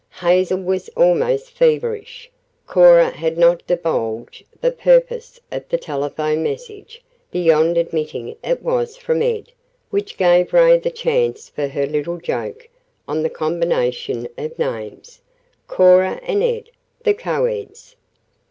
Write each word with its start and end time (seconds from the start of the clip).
Hazel 0.21 0.57
was 0.57 0.89
almost 0.97 1.51
feverish. 1.51 2.31
Cora 2.65 3.11
had 3.11 3.37
not 3.37 3.67
divulged 3.67 4.43
the 4.59 4.71
purport 4.71 5.37
of 5.51 5.69
the 5.69 5.77
telephone 5.77 6.41
message, 6.41 7.03
beyond 7.29 7.77
admitting 7.77 8.35
it 8.43 8.63
was 8.63 8.97
from 8.97 9.21
Ed, 9.21 9.51
which 9.91 10.17
gave 10.17 10.53
Ray 10.53 10.79
the 10.79 10.89
chance 10.89 11.49
for 11.49 11.67
her 11.67 11.85
little 11.85 12.17
joke 12.17 12.67
on 13.07 13.21
the 13.21 13.29
combination 13.29 14.27
of 14.39 14.57
names 14.57 15.21
Cora 15.67 16.19
and 16.23 16.41
Ed, 16.41 16.71
the 17.03 17.13
"Co 17.13 17.45
Eds." 17.45 17.95